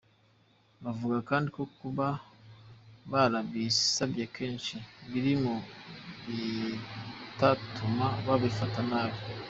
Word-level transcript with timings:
Bavuga 0.83 1.17
kandi 1.29 1.47
ko 1.55 1.63
kuba 1.77 2.07
barabisabye 3.11 4.23
kenshi 4.35 4.75
biri 5.11 5.33
mu 5.43 5.55
bitatuma 6.25 8.07
babifata 8.27 8.79
nabi. 8.89 9.19